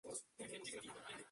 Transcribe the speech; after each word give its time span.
En 0.03 0.07
praderas, 0.07 0.25
bosques 0.33 0.67
y 0.67 0.71
zonas 0.71 0.95
baldías. 0.95 1.27